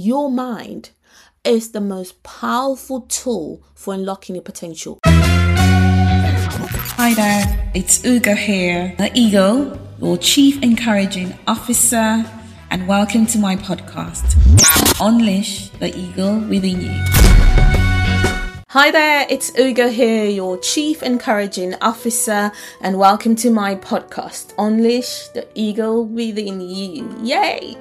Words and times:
your 0.00 0.30
mind 0.30 0.90
is 1.44 1.72
the 1.72 1.80
most 1.80 2.22
powerful 2.22 3.02
tool 3.02 3.62
for 3.74 3.92
unlocking 3.92 4.34
your 4.34 4.42
potential. 4.42 4.98
Hi 5.04 7.12
there, 7.12 7.70
it's 7.74 8.02
Ugo 8.04 8.34
here, 8.34 8.94
the 8.96 9.10
Eagle, 9.14 9.78
your 10.00 10.16
Chief 10.16 10.62
Encouraging 10.62 11.36
Officer, 11.46 12.24
and 12.70 12.88
welcome 12.88 13.26
to 13.26 13.38
my 13.38 13.56
podcast, 13.56 14.36
Unleash 15.00 15.68
the 15.70 15.94
Eagle 15.94 16.38
Within 16.40 16.80
You. 16.80 17.04
Hi 18.70 18.90
there, 18.90 19.26
it's 19.28 19.52
Ugo 19.58 19.90
here, 19.90 20.24
your 20.24 20.56
Chief 20.58 21.02
Encouraging 21.02 21.74
Officer, 21.82 22.52
and 22.80 22.98
welcome 22.98 23.36
to 23.36 23.50
my 23.50 23.74
podcast, 23.74 24.54
Unleash 24.56 25.28
the 25.28 25.46
Eagle 25.54 26.06
Within 26.06 26.62
You. 26.62 27.14
Yay! 27.22 27.76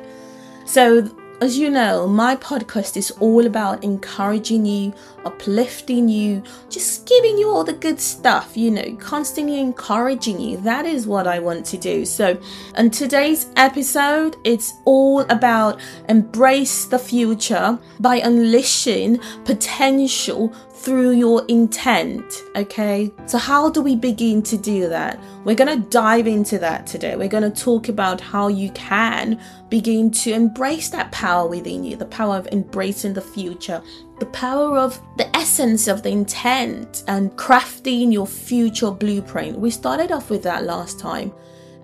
So, 0.65 1.09
as 1.41 1.57
you 1.57 1.69
know, 1.69 2.05
my 2.05 2.35
podcast 2.35 2.97
is 2.97 3.11
all 3.11 3.45
about 3.45 3.83
encouraging 3.83 4.65
you, 4.65 4.93
uplifting 5.23 6.09
you, 6.09 6.43
just 6.69 7.05
giving 7.07 7.37
you 7.37 7.49
all 7.49 7.63
the 7.63 7.73
good 7.73 7.99
stuff, 7.99 8.57
you 8.57 8.69
know, 8.69 8.95
constantly 8.97 9.59
encouraging 9.59 10.39
you. 10.39 10.57
That 10.57 10.85
is 10.85 11.07
what 11.07 11.27
I 11.27 11.39
want 11.39 11.65
to 11.67 11.77
do. 11.77 12.05
So, 12.05 12.37
in 12.77 12.91
today's 12.91 13.47
episode, 13.55 14.35
it's 14.43 14.73
all 14.83 15.21
about 15.21 15.79
embrace 16.09 16.85
the 16.85 16.99
future 16.99 17.79
by 17.99 18.17
unleashing 18.17 19.19
potential 19.45 20.53
through 20.79 21.11
your 21.11 21.45
intent. 21.47 22.43
Okay, 22.55 23.11
so 23.25 23.37
how 23.37 23.69
do 23.69 23.81
we 23.81 23.95
begin 23.95 24.41
to 24.43 24.57
do 24.57 24.87
that? 24.87 25.19
We're 25.43 25.55
going 25.55 25.81
to 25.81 25.89
dive 25.89 26.25
into 26.25 26.57
that 26.59 26.87
today. 26.87 27.17
We're 27.17 27.27
going 27.27 27.51
to 27.51 27.63
talk 27.63 27.89
about 27.89 28.21
how 28.21 28.47
you 28.47 28.71
can 28.71 29.41
begin 29.69 30.09
to 30.11 30.31
embrace 30.31 30.89
that 30.89 31.11
power 31.11 31.47
within 31.47 31.83
you 31.83 31.97
the 31.97 32.05
power 32.05 32.37
of 32.37 32.47
embracing 32.47 33.13
the 33.13 33.21
future, 33.21 33.81
the 34.19 34.25
power 34.27 34.77
of 34.77 35.01
the 35.17 35.35
essence 35.35 35.87
of 35.87 36.01
the 36.01 36.09
intent, 36.09 37.03
and 37.07 37.31
crafting 37.31 38.13
your 38.13 38.27
future 38.27 38.91
blueprint. 38.91 39.59
We 39.59 39.71
started 39.71 40.11
off 40.11 40.29
with 40.29 40.43
that 40.43 40.63
last 40.63 40.97
time. 40.97 41.33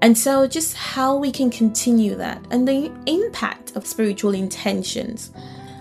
And 0.01 0.17
so, 0.17 0.47
just 0.47 0.75
how 0.75 1.17
we 1.17 1.31
can 1.31 1.49
continue 1.49 2.15
that 2.15 2.45
and 2.51 2.67
the 2.67 2.91
impact 3.07 3.75
of 3.75 3.85
spiritual 3.85 4.33
intentions. 4.35 5.31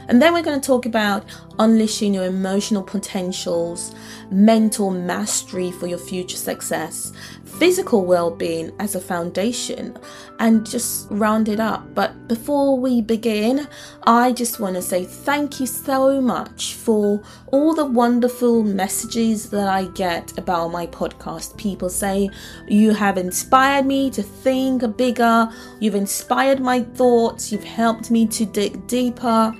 And 0.09 0.21
then 0.21 0.33
we're 0.33 0.43
going 0.43 0.61
to 0.61 0.67
talk 0.67 0.87
about 0.87 1.25
unleashing 1.59 2.15
your 2.15 2.25
emotional 2.25 2.83
potentials, 2.83 3.95
mental 4.31 4.91
mastery 4.91 5.71
for 5.71 5.87
your 5.87 5.99
future 5.99 6.37
success, 6.37 7.13
physical 7.45 8.05
well 8.05 8.31
being 8.31 8.73
as 8.79 8.95
a 8.95 9.01
foundation, 9.01 9.97
and 10.39 10.67
just 10.67 11.07
round 11.11 11.49
it 11.49 11.61
up. 11.61 11.95
But 11.95 12.29
before 12.29 12.79
we 12.79 13.01
begin, 13.01 13.69
I 14.07 14.33
just 14.33 14.61
want 14.61 14.77
to 14.77 14.83
say 14.83 15.05
thank 15.05 15.61
you 15.61 15.67
so 15.67 16.21
much 16.21 16.75
for 16.75 17.23
all 17.47 17.75
the 17.75 17.87
wonderful 17.87 18.65
messages 18.65 19.51
that 19.51 19.69
I 19.69 19.85
get 19.89 20.37
about 20.39 20.69
my 20.69 20.87
podcast. 20.89 21.57
People 21.57 21.89
say 21.89 22.31
you 22.69 22.93
have 22.93 23.17
inspired 23.17 23.87
me 23.87 24.11
to 24.11 24.23
think 24.23 24.97
bigger, 24.97 25.49
you've 25.81 25.95
inspired 25.95 26.61
my 26.61 26.83
thoughts, 26.83 27.53
you've 27.53 27.65
helped 27.65 28.11
me 28.11 28.27
to 28.27 28.45
dig 28.45 28.87
deeper 28.87 29.55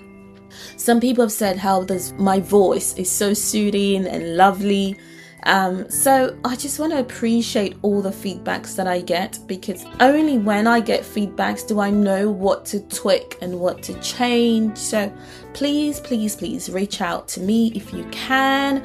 some 0.77 1.01
people 1.01 1.25
have 1.25 1.33
said 1.33 1.57
how 1.57 1.83
this, 1.85 2.13
my 2.19 2.41
voice 2.41 2.95
is 2.97 3.11
so 3.11 3.35
soothing 3.35 4.07
and 4.07 4.37
lovely. 4.37 4.97
Um, 5.45 5.91
so 5.91 6.39
I 6.45 6.57
just 6.57 6.79
want 6.79 6.93
to 6.93 7.01
appreciate 7.01 7.77
all 7.83 8.01
the 8.01 8.11
feedbacks 8.11 8.77
that 8.77 8.87
I 8.87 9.03
get 9.03 9.39
because 9.47 9.85
only 10.01 10.39
when 10.39 10.67
I 10.67 10.81
get 10.81 11.03
feedbacks 11.03 11.67
do 11.67 11.81
I 11.81 11.91
know 11.91 12.31
what 12.31 12.65
to 12.67 12.81
tweak 12.81 13.37
and 13.43 13.61
what 13.61 13.83
to 13.83 14.01
change. 14.01 14.79
So 14.79 15.13
please, 15.53 16.01
please, 16.01 16.35
please 16.35 16.71
reach 16.71 17.01
out 17.03 17.29
to 17.29 17.41
me 17.41 17.73
if 17.75 17.93
you 17.93 18.05
can. 18.11 18.83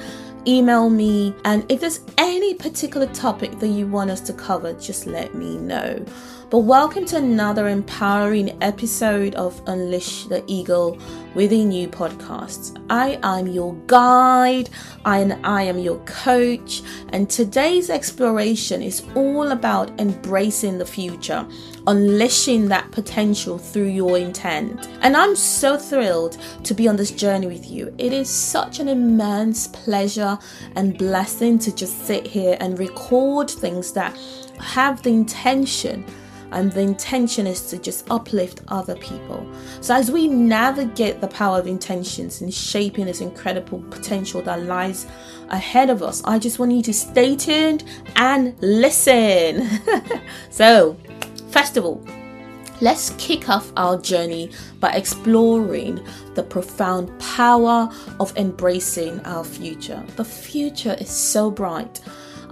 Email 0.47 0.89
me, 0.89 1.35
and 1.43 1.69
if 1.69 1.81
there's 1.81 1.99
any 2.17 2.53
particular 2.53 3.07
topic 3.07 3.59
that 3.59 3.67
you 3.67 3.85
want 3.85 4.09
us 4.09 4.21
to 4.21 4.33
cover, 4.33 4.71
just 4.73 5.05
let 5.05 5.35
me 5.35 5.57
know. 5.57 6.03
But 6.49 6.61
welcome 6.61 7.05
to 7.05 7.17
another 7.17 7.67
empowering 7.67 8.57
episode 8.63 9.35
of 9.35 9.61
Unleash 9.67 10.25
the 10.25 10.43
Eagle 10.47 10.97
Within 11.35 11.71
You 11.71 11.87
podcast. 11.87 12.83
I 12.89 13.19
am 13.21 13.45
your 13.45 13.75
guide 13.85 14.71
and 15.05 15.33
I 15.45 15.61
am 15.61 15.77
your 15.77 15.99
coach, 16.05 16.81
and 17.09 17.29
today's 17.29 17.91
exploration 17.91 18.81
is 18.81 19.03
all 19.13 19.51
about 19.51 19.91
embracing 19.99 20.79
the 20.79 20.87
future, 20.87 21.47
unleashing 21.85 22.67
that 22.69 22.89
potential 22.89 23.59
through 23.59 23.89
your 23.89 24.17
intent. 24.17 24.89
And 25.01 25.15
I'm 25.15 25.35
so 25.35 25.77
thrilled 25.77 26.39
to 26.63 26.73
be 26.73 26.87
on 26.87 26.95
this 26.95 27.11
journey 27.11 27.45
with 27.45 27.69
you. 27.69 27.93
It 27.99 28.11
is 28.11 28.27
such 28.27 28.79
an 28.79 28.87
immense 28.87 29.67
pleasure 29.67 30.39
and 30.75 30.97
blessing 30.97 31.59
to 31.59 31.75
just 31.75 32.07
sit 32.07 32.25
here 32.25 32.57
and 32.59 32.79
record 32.79 33.51
things 33.51 33.91
that 33.93 34.17
have 34.57 35.03
the 35.03 35.11
intention 35.11 36.07
and 36.51 36.71
the 36.71 36.81
intention 36.81 37.45
is 37.47 37.67
to 37.69 37.77
just 37.77 38.09
uplift 38.09 38.61
other 38.67 38.95
people. 38.95 39.47
So, 39.81 39.95
as 39.95 40.11
we 40.11 40.27
navigate 40.27 41.21
the 41.21 41.27
power 41.27 41.59
of 41.59 41.67
intentions 41.67 42.41
in 42.41 42.51
shaping 42.51 43.05
this 43.05 43.21
incredible 43.21 43.83
potential 43.89 44.41
that 44.43 44.63
lies 44.63 45.07
ahead 45.49 45.89
of 45.89 46.01
us, 46.01 46.21
I 46.25 46.39
just 46.39 46.59
want 46.59 46.71
you 46.71 46.81
to 46.83 46.93
stay 46.93 47.35
tuned 47.35 47.83
and 48.15 48.55
listen. 48.61 49.67
so, 50.49 50.97
festival. 51.49 52.03
Let's 52.81 53.09
kick 53.17 53.49
off 53.49 53.73
our 53.75 53.97
journey 53.97 54.51
by 54.79 54.93
exploring 54.93 55.99
the 56.35 56.43
profound 56.43 57.11
power 57.19 57.89
of 58.21 58.35
embracing 58.37 59.19
our 59.25 59.43
future. 59.43 60.01
The 60.15 60.23
future 60.23 60.95
is 60.97 61.09
so 61.09 61.51
bright. 61.51 61.99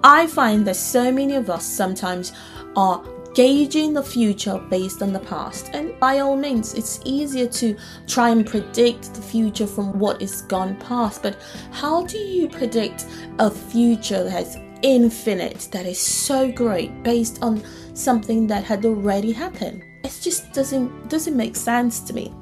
I 0.03 0.27
find 0.27 0.67
that 0.67 0.75
so 0.75 1.13
many 1.13 1.35
of 1.35 1.49
us 1.49 1.65
sometimes 1.65 2.33
are 2.75 3.01
gauging 3.37 3.93
the 3.93 4.01
future 4.01 4.57
based 4.67 5.03
on 5.03 5.13
the 5.13 5.19
past. 5.19 5.69
And 5.71 5.97
by 5.99 6.17
all 6.17 6.35
means, 6.35 6.73
it's 6.73 6.99
easier 7.05 7.45
to 7.45 7.77
try 8.07 8.29
and 8.29 8.43
predict 8.43 9.13
the 9.13 9.21
future 9.21 9.67
from 9.67 9.99
what 9.99 10.23
is 10.23 10.41
gone 10.41 10.75
past. 10.77 11.21
But 11.21 11.37
how 11.71 12.03
do 12.07 12.17
you 12.17 12.49
predict 12.49 13.05
a 13.37 13.51
future 13.51 14.23
that 14.23 14.41
is 14.41 14.57
infinite, 14.81 15.69
that 15.71 15.85
is 15.85 15.99
so 15.99 16.51
great, 16.51 17.03
based 17.03 17.43
on 17.43 17.63
something 17.93 18.47
that 18.47 18.63
had 18.63 18.83
already 18.83 19.33
happened? 19.33 19.83
It 20.03 20.17
just 20.19 20.51
doesn't 20.51 21.07
doesn't 21.07 21.37
make 21.37 21.55
sense 21.55 21.99
to 22.07 22.13
me. 22.13 22.33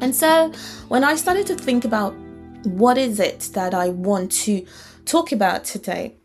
And 0.00 0.12
so 0.12 0.50
when 0.88 1.04
I 1.04 1.14
started 1.14 1.46
to 1.46 1.54
think 1.54 1.84
about 1.84 2.16
what 2.64 2.98
is 2.98 3.20
it 3.20 3.50
that 3.52 3.74
I 3.74 3.90
want 3.90 4.32
to 4.44 4.66
talk 5.04 5.30
about 5.30 5.64
today, 5.64 6.16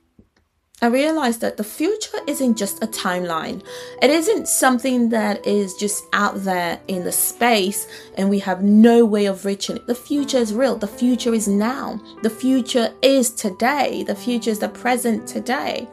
I 0.81 0.87
realized 0.87 1.39
that 1.39 1.55
the 1.55 1.63
future 1.63 2.17
isn't 2.27 2.57
just 2.57 2.83
a 2.83 2.87
timeline. 2.87 3.65
It 4.01 4.09
isn't 4.09 4.49
something 4.49 5.07
that 5.09 5.47
is 5.47 5.73
just 5.73 6.03
out 6.11 6.43
there 6.43 6.81
in 6.89 7.05
the 7.05 7.13
space 7.13 7.87
and 8.17 8.29
we 8.29 8.39
have 8.39 8.61
no 8.61 9.05
way 9.05 9.25
of 9.25 9.45
reaching 9.45 9.77
it. 9.77 9.87
The 9.87 9.95
future 9.95 10.37
is 10.37 10.53
real. 10.53 10.75
The 10.75 10.85
future 10.85 11.33
is 11.33 11.47
now. 11.47 12.01
The 12.23 12.29
future 12.29 12.93
is 13.01 13.31
today. 13.31 14.03
The 14.03 14.15
future 14.15 14.49
is 14.49 14.59
the 14.59 14.67
present 14.67 15.25
today. 15.29 15.87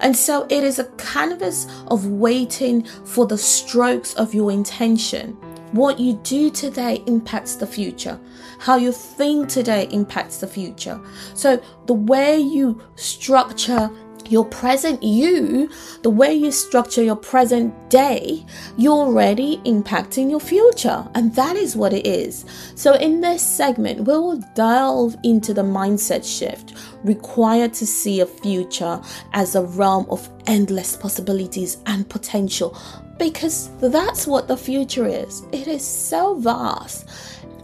And 0.00 0.16
so 0.16 0.46
it 0.48 0.64
is 0.64 0.78
a 0.78 0.84
canvas 0.96 1.66
of 1.88 2.06
waiting 2.06 2.84
for 3.04 3.26
the 3.26 3.36
strokes 3.36 4.14
of 4.14 4.32
your 4.32 4.50
intention. 4.50 5.36
What 5.72 6.00
you 6.00 6.14
do 6.24 6.50
today 6.50 7.02
impacts 7.06 7.54
the 7.54 7.66
future. 7.66 8.18
How 8.58 8.76
you 8.76 8.92
think 8.92 9.48
today 9.48 9.88
impacts 9.92 10.38
the 10.38 10.46
future. 10.46 11.00
So 11.34 11.62
the 11.86 11.94
way 11.94 12.38
you 12.38 12.80
structure 12.96 13.90
your 14.30 14.44
present 14.44 15.02
you, 15.02 15.68
the 16.02 16.10
way 16.10 16.32
you 16.32 16.52
structure 16.52 17.02
your 17.02 17.16
present 17.16 17.74
day, 17.90 18.44
you're 18.76 18.92
already 18.92 19.58
impacting 19.64 20.30
your 20.30 20.40
future. 20.40 21.06
And 21.14 21.34
that 21.34 21.56
is 21.56 21.76
what 21.76 21.92
it 21.92 22.06
is. 22.06 22.44
So, 22.76 22.94
in 22.94 23.20
this 23.20 23.42
segment, 23.42 24.00
we 24.00 24.12
will 24.12 24.42
delve 24.54 25.16
into 25.24 25.52
the 25.52 25.62
mindset 25.62 26.24
shift 26.24 26.74
required 27.02 27.74
to 27.74 27.86
see 27.86 28.20
a 28.20 28.26
future 28.26 29.00
as 29.32 29.54
a 29.54 29.62
realm 29.62 30.06
of 30.10 30.28
endless 30.46 30.96
possibilities 30.96 31.78
and 31.86 32.08
potential 32.08 32.76
because 33.20 33.70
that's 33.80 34.26
what 34.26 34.48
the 34.48 34.56
future 34.56 35.06
is. 35.06 35.44
It 35.52 35.68
is 35.68 35.86
so 35.86 36.34
vast, 36.34 37.08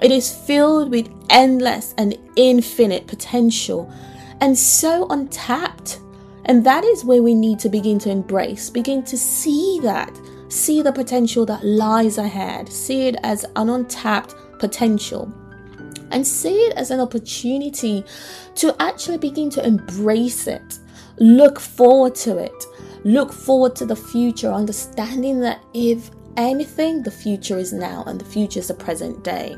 it 0.01 0.13
is 0.13 0.33
filled 0.33 0.91
with 0.91 1.11
endless 1.31 1.95
and 1.99 2.17
infinite 2.37 3.07
potential 3.07 3.91
and 4.41 4.57
so 4.57 5.09
untapped. 5.09 6.01
And 6.45 6.65
that 6.65 6.85
is 6.85 7.05
where 7.05 7.23
we 7.23 7.35
need 7.35 7.59
to 7.61 7.69
begin 7.69 7.99
to 8.01 8.11
embrace, 8.11 8.71
begin 8.71 9.03
to 9.05 9.17
see 9.17 9.81
that, 9.83 10.17
see 10.49 10.81
the 10.83 10.93
potential 10.93 11.45
that 11.47 11.65
lies 11.65 12.19
ahead, 12.19 12.71
see 12.71 13.09
it 13.09 13.17
as 13.25 13.45
an 13.57 13.69
untapped 13.69 14.35
potential, 14.61 15.33
and 16.13 16.25
see 16.25 16.55
it 16.67 16.77
as 16.77 16.93
an 16.93 17.01
opportunity 17.01 18.05
to 18.57 18.77
actually 18.81 19.19
begin 19.19 19.51
to 19.51 19.67
embrace 19.67 20.47
it, 20.47 20.79
look 21.19 21.59
forward 21.59 22.15
to 22.15 22.39
it, 22.39 22.65
look 23.07 23.33
forward 23.33 23.77
to 23.77 23.87
the 23.87 23.97
future, 23.97 24.53
understanding 24.53 25.39
that 25.41 25.63
if 25.73 26.11
anything, 26.37 27.03
the 27.05 27.11
future 27.11 27.57
is 27.57 27.73
now 27.73 28.03
and 28.07 28.21
the 28.21 28.25
future 28.25 28.59
is 28.59 28.69
the 28.69 28.75
present 28.75 29.23
day. 29.23 29.57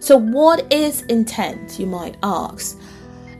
So, 0.00 0.16
what 0.16 0.72
is 0.72 1.02
intent, 1.02 1.78
you 1.78 1.86
might 1.86 2.16
ask? 2.22 2.78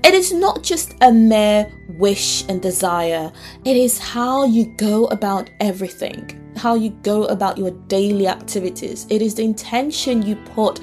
It 0.04 0.14
is 0.14 0.32
not 0.32 0.62
just 0.62 0.94
a 1.00 1.10
mere 1.10 1.72
wish 1.88 2.44
and 2.48 2.60
desire, 2.60 3.32
it 3.64 3.76
is 3.76 3.98
how 3.98 4.44
you 4.44 4.66
go 4.76 5.06
about 5.06 5.50
everything 5.60 6.36
how 6.56 6.74
you 6.74 6.90
go 7.02 7.24
about 7.26 7.56
your 7.56 7.70
daily 7.88 8.26
activities. 8.26 9.06
It 9.08 9.22
is 9.22 9.34
the 9.34 9.42
intention 9.44 10.20
you 10.20 10.36
put 10.36 10.78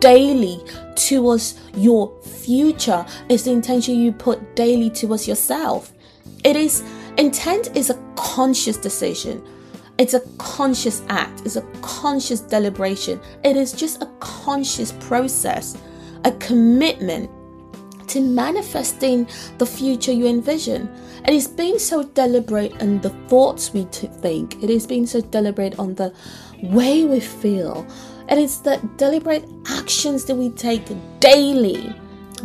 daily 0.00 0.60
towards 0.96 1.60
your 1.76 2.20
future. 2.22 3.06
It's 3.28 3.44
the 3.44 3.52
intention 3.52 4.00
you 4.00 4.10
put 4.10 4.56
daily 4.56 4.90
towards 4.90 5.28
yourself. 5.28 5.92
It 6.42 6.56
is 6.56 6.82
intent 7.22 7.76
is 7.76 7.88
a 7.88 7.94
conscious 8.16 8.76
decision. 8.76 9.46
It's 9.96 10.14
a 10.14 10.20
conscious 10.38 11.02
act. 11.08 11.42
It's 11.44 11.54
a 11.54 11.62
conscious 11.80 12.40
deliberation. 12.40 13.20
It 13.44 13.56
is 13.56 13.72
just 13.72 14.02
a 14.02 14.06
conscious 14.18 14.90
process, 14.92 15.78
a 16.24 16.32
commitment 16.32 17.30
to 18.08 18.20
manifesting 18.20 19.28
the 19.58 19.66
future 19.66 20.10
you 20.10 20.26
envision. 20.26 20.90
It 21.24 21.32
is 21.32 21.46
being 21.46 21.78
so 21.78 22.02
deliberate 22.02 22.74
in 22.82 23.00
the 23.00 23.10
thoughts 23.28 23.72
we 23.72 23.84
think, 23.84 24.60
it 24.60 24.68
is 24.68 24.84
being 24.86 25.06
so 25.06 25.20
deliberate 25.20 25.78
on 25.78 25.94
the 25.94 26.12
way 26.60 27.04
we 27.04 27.20
feel. 27.20 27.86
And 28.26 28.40
It 28.40 28.44
is 28.44 28.60
the 28.62 28.76
deliberate 28.96 29.48
actions 29.68 30.24
that 30.24 30.34
we 30.34 30.50
take 30.50 30.84
daily. 31.20 31.94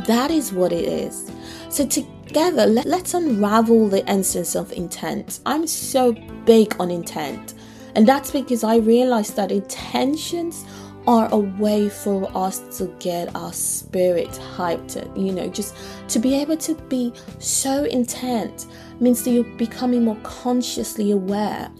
That 0.05 0.29
is 0.29 0.53
what 0.53 0.71
it 0.71 0.85
is. 0.85 1.31
So, 1.69 1.83
together, 2.27 2.65
let, 2.65 2.85
let's 2.85 3.13
unravel 3.13 3.89
the 3.89 4.07
essence 4.09 4.55
of 4.55 4.71
intent. 4.73 5.39
I'm 5.45 5.67
so 5.67 6.13
big 6.45 6.75
on 6.79 6.91
intent, 6.91 7.53
and 7.95 8.07
that's 8.07 8.31
because 8.31 8.63
I 8.63 8.77
realized 8.77 9.35
that 9.35 9.51
intentions 9.51 10.65
are 11.07 11.29
a 11.31 11.37
way 11.37 11.87
for 11.87 12.29
us 12.35 12.59
to 12.77 12.87
get 12.99 13.33
our 13.33 13.53
spirit 13.53 14.29
hyped, 14.55 14.95
you 15.17 15.31
know, 15.31 15.47
just 15.47 15.73
to 16.09 16.19
be 16.19 16.35
able 16.35 16.57
to 16.57 16.75
be 16.89 17.13
so 17.39 17.85
intent 17.85 18.65
means 18.99 19.23
that 19.23 19.31
you're 19.31 19.57
becoming 19.57 20.03
more 20.03 20.17
consciously 20.23 21.11
aware. 21.11 21.71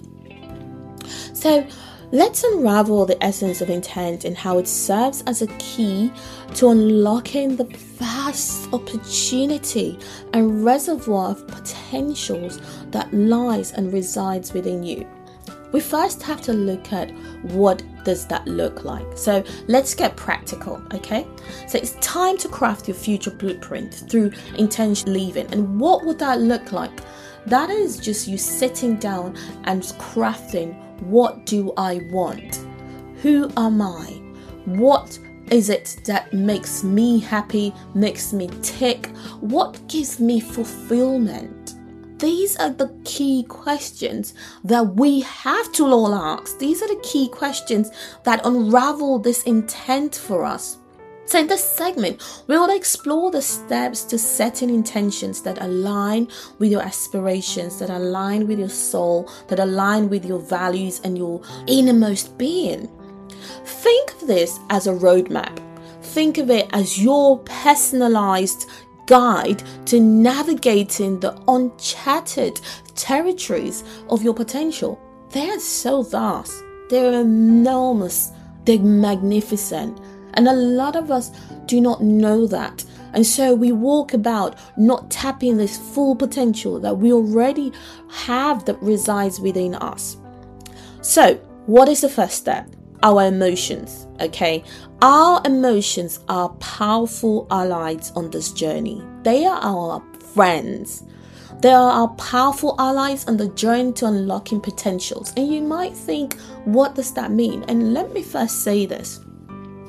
So, 1.33 1.67
let's 2.11 2.43
unravel 2.43 3.05
the 3.05 3.21
essence 3.23 3.59
of 3.61 3.69
intent 3.69 4.23
and 4.23 4.37
how 4.37 4.57
it 4.57 4.67
serves 4.67 5.23
as 5.23 5.41
a 5.41 5.47
key 5.57 6.11
to 6.55 6.69
unlocking 6.69 7.55
the 7.55 7.65
vast 7.65 8.71
opportunity 8.73 9.99
and 10.33 10.63
reservoir 10.63 11.31
of 11.31 11.47
potentials 11.47 12.61
that 12.91 13.13
lies 13.13 13.73
and 13.73 13.91
resides 13.91 14.53
within 14.53 14.83
you. 14.83 15.05
We 15.73 15.81
first 15.81 16.23
have 16.23 16.41
to 16.43 16.53
look 16.53 16.93
at 16.93 17.11
what 17.43 17.83
does 18.05 18.25
that 18.27 18.47
look 18.47 18.85
like. 18.85 19.05
So 19.17 19.43
let's 19.67 19.93
get 19.93 20.15
practical 20.15 20.81
okay? 20.93 21.27
So 21.67 21.77
it's 21.77 21.95
time 21.95 22.37
to 22.37 22.47
craft 22.47 22.87
your 22.87 22.95
future 22.95 23.31
blueprint 23.31 23.93
through 23.93 24.31
intention 24.57 25.11
living 25.11 25.47
and 25.51 25.77
what 25.77 26.05
would 26.05 26.19
that 26.19 26.39
look 26.39 26.71
like? 26.71 27.01
That 27.47 27.69
is 27.69 27.97
just 27.97 28.27
you 28.27 28.37
sitting 28.37 28.95
down 28.95 29.35
and 29.65 29.81
crafting 29.83 30.81
what 31.01 31.45
do 31.45 31.73
i 31.77 32.01
want 32.11 32.65
who 33.21 33.51
am 33.57 33.81
i 33.81 34.21
what 34.65 35.17
is 35.51 35.69
it 35.69 35.97
that 36.05 36.31
makes 36.33 36.83
me 36.83 37.19
happy 37.19 37.73
makes 37.93 38.33
me 38.33 38.49
tick 38.61 39.07
what 39.39 39.85
gives 39.87 40.19
me 40.19 40.39
fulfillment 40.39 41.77
these 42.19 42.57
are 42.57 42.71
the 42.71 42.91
key 43.05 43.43
questions 43.43 44.33
that 44.63 44.95
we 44.95 45.21
have 45.21 45.71
to 45.73 45.85
all 45.85 46.15
ask. 46.15 46.57
These 46.57 46.81
are 46.81 46.87
the 46.87 46.99
key 47.03 47.29
questions 47.29 47.91
that 48.23 48.43
unravel 48.43 49.19
this 49.19 49.43
intent 49.43 50.15
for 50.15 50.43
us. 50.43 50.77
So, 51.27 51.39
in 51.39 51.47
this 51.47 51.75
segment, 51.75 52.21
we 52.47 52.57
will 52.57 52.73
explore 52.73 53.31
the 53.31 53.41
steps 53.41 54.05
to 54.05 54.17
setting 54.17 54.69
intentions 54.69 55.41
that 55.41 55.61
align 55.61 56.29
with 56.57 56.71
your 56.71 56.81
aspirations, 56.81 57.79
that 57.79 57.89
align 57.89 58.47
with 58.47 58.59
your 58.59 58.69
soul, 58.69 59.29
that 59.49 59.59
align 59.59 60.07
with 60.09 60.23
your 60.23 60.39
values 60.39 61.01
and 61.03 61.17
your 61.17 61.41
innermost 61.67 62.37
being. 62.37 62.89
Think 63.65 64.13
of 64.13 64.27
this 64.27 64.57
as 64.69 64.87
a 64.87 64.93
roadmap. 64.93 65.59
Think 66.01 66.37
of 66.37 66.49
it 66.49 66.69
as 66.71 67.03
your 67.03 67.39
personalized 67.39 68.65
guide 69.05 69.61
to 69.87 69.99
navigating 69.99 71.19
the 71.19 71.37
uncharted 71.49 72.61
territories 72.95 73.83
of 74.09 74.23
your 74.23 74.33
potential. 74.33 74.97
They 75.31 75.49
are 75.49 75.59
so 75.59 76.03
vast, 76.03 76.63
they're 76.89 77.19
enormous, 77.19 78.31
they're 78.63 78.79
magnificent. 78.79 79.99
And 80.37 80.47
a 80.47 80.53
lot 80.53 80.95
of 80.95 81.11
us 81.11 81.31
do 81.65 81.81
not 81.81 82.01
know 82.01 82.47
that. 82.47 82.85
And 83.13 83.25
so 83.25 83.53
we 83.53 83.71
walk 83.71 84.13
about 84.13 84.55
not 84.77 85.09
tapping 85.09 85.57
this 85.57 85.77
full 85.77 86.15
potential 86.15 86.79
that 86.79 86.97
we 86.97 87.11
already 87.11 87.73
have 88.09 88.63
that 88.65 88.81
resides 88.81 89.39
within 89.39 89.75
us. 89.75 90.17
So, 91.01 91.35
what 91.65 91.89
is 91.89 92.01
the 92.01 92.09
first 92.09 92.37
step? 92.37 92.69
Our 93.03 93.25
emotions. 93.25 94.07
Okay, 94.21 94.63
our 95.01 95.41
emotions 95.45 96.19
are 96.29 96.49
powerful 96.59 97.47
allies 97.49 98.11
on 98.15 98.29
this 98.29 98.51
journey. 98.51 99.03
They 99.23 99.45
are 99.45 99.59
our 99.61 100.03
friends. 100.33 101.03
They 101.61 101.71
are 101.71 101.91
our 101.91 102.09
powerful 102.09 102.75
allies 102.77 103.25
on 103.25 103.37
the 103.37 103.49
journey 103.49 103.93
to 103.93 104.05
unlocking 104.05 104.61
potentials. 104.61 105.33
And 105.35 105.51
you 105.51 105.61
might 105.61 105.95
think, 105.95 106.39
what 106.65 106.93
does 106.93 107.13
that 107.13 107.31
mean? 107.31 107.63
And 107.67 107.93
let 107.93 108.13
me 108.13 108.21
first 108.21 108.63
say 108.63 108.85
this. 108.85 109.19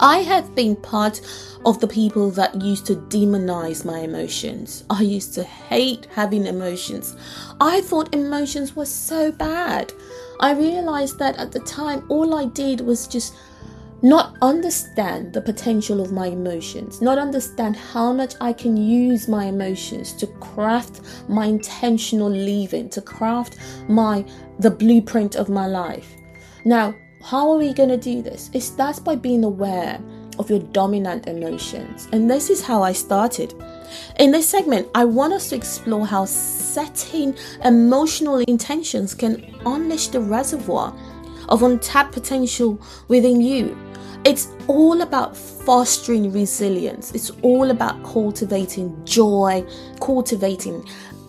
I 0.00 0.19
have 0.19 0.55
been 0.55 0.77
part 0.77 1.21
of 1.65 1.81
the 1.81 1.89
people 1.89 2.31
that 2.33 2.61
used 2.61 2.87
to 2.87 2.95
demonize 2.95 3.85
my 3.85 4.00
emotions. 4.00 4.85
I 4.89 5.03
used 5.03 5.35
to 5.35 5.43
hate 5.43 6.06
having 6.15 6.47
emotions. 6.47 7.17
I 7.61 7.81
thought 7.81 8.15
emotions 8.15 8.77
were 8.77 8.87
so 8.87 9.33
bad. 9.33 9.93
I 10.41 10.53
realized 10.53 11.19
that 11.19 11.37
at 11.37 11.50
the 11.50 11.61
time, 11.61 12.05
all 12.09 12.35
I 12.35 12.45
did 12.47 12.81
was 12.81 13.09
just 13.09 13.35
not 14.00 14.37
understand 14.43 15.33
the 15.33 15.41
potential 15.41 16.00
of 16.00 16.12
my 16.12 16.29
emotions, 16.29 17.00
not 17.00 17.19
understand 17.19 17.77
how 17.77 18.12
much 18.12 18.35
I 18.41 18.53
can 18.53 18.77
use 18.77 19.27
my 19.27 19.47
emotions 19.47 20.12
to 20.15 20.29
craft 20.39 21.00
my 21.29 21.47
intentional 21.47 22.31
living, 22.31 22.89
to 22.91 23.03
craft 23.03 23.56
my 23.89 24.25
the 24.61 24.71
blueprint 24.71 25.35
of 25.35 25.49
my 25.49 25.67
life. 25.67 26.15
Now, 26.65 26.95
how 27.28 27.50
are 27.50 27.58
we 27.58 27.75
going 27.75 27.90
to 27.90 27.98
do 27.98 28.22
this? 28.22 28.48
It 28.54 28.62
starts 28.62 28.98
by 28.98 29.14
being 29.14 29.44
aware 29.44 30.00
of 30.38 30.48
your 30.48 30.60
dominant 30.60 31.26
emotions. 31.28 32.08
And 32.12 32.30
this 32.30 32.49
is 32.49 32.64
how 32.64 32.82
I 32.82 32.92
started. 32.92 33.54
In 34.18 34.30
this 34.30 34.49
segment, 34.49 34.88
I 34.94 35.04
want 35.04 35.35
us 35.35 35.50
to 35.50 35.56
explore 35.56 36.06
how 36.06 36.25
setting 36.25 37.37
emotional 37.64 38.38
intentions 38.38 39.14
can 39.14 39.54
unleash 39.66 40.08
the 40.08 40.20
reservoir 40.20 40.97
of 41.50 41.62
untapped 41.62 42.12
potential 42.12 42.80
within 43.08 43.42
you 43.42 43.76
it's 44.25 44.49
all 44.66 45.00
about 45.02 45.37
fostering 45.37 46.32
resilience. 46.32 47.14
It's 47.14 47.30
all 47.42 47.70
about 47.70 48.02
cultivating 48.04 49.04
joy, 49.04 49.64
cultivating 50.00 50.85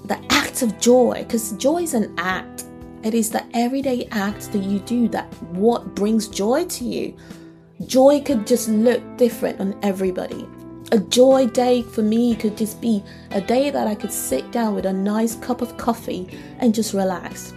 the 0.06 0.20
act 0.32 0.64
of 0.64 0.80
joy, 0.80 1.24
because 1.24 1.52
joy 1.54 1.84
is 1.84 1.94
an 1.94 2.14
act. 2.18 2.66
It 3.04 3.14
is 3.14 3.30
the 3.30 3.46
everyday 3.54 4.08
act 4.12 4.52
that 4.52 4.64
you 4.64 4.80
do 4.80 5.08
that 5.10 5.26
what 5.54 5.96
brings 5.96 6.28
joy 6.28 6.66
to 6.66 6.84
you. 6.84 7.16
Joy 7.86 8.22
could 8.22 8.46
just 8.46 8.70
look 8.70 9.02
different 9.18 9.60
on 9.60 9.78
everybody. 9.84 10.48
A 10.92 11.00
joy 11.00 11.48
day 11.48 11.84
for 11.84 12.02
me 12.02 12.36
could 12.36 12.58
just 12.58 12.82
be 12.82 13.04
a 13.32 13.42
day 13.42 13.70
that 13.70 13.88
I 13.88 13.96
could 13.96 14.12
sit 14.12 14.52
down 14.52 14.76
with 14.76 14.86
a 14.86 14.94
nice 14.94 15.36
cup 15.36 15.62
of 15.62 15.78
coffee 15.78 16.28
and 16.58 16.74
just 16.74 16.94
relax. 16.94 17.54